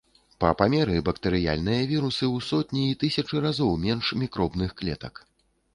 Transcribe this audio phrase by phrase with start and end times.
[0.43, 5.27] Па памеры бактэрыяльныя вірусы ў сотні і тысячы разоў менш мікробных клетак.